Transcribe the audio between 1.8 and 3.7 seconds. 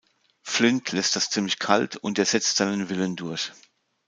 und er setzt seinen Willen durch.